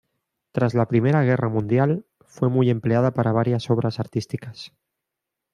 [0.51, 4.73] Tras la Primera Guerra Mundial fue muy empleada para varias obras artísticas.